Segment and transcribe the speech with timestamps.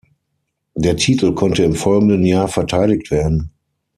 [0.73, 3.51] Der Titel konnte im folgenden Jahr verteidigt werden.